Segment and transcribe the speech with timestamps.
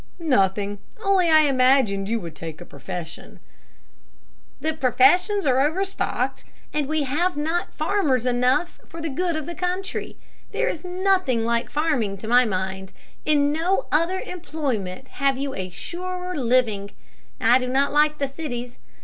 [0.17, 3.39] "Nothing, only I imagined that you would take a profession."
[4.59, 6.43] "The professions are overstocked,
[6.73, 10.17] and we have not farmers enough for the good of the country.
[10.53, 12.93] There is nothing like farming, to my mind.
[13.25, 16.89] In no other employment have you a surer living.
[17.39, 18.79] I do not like the cities.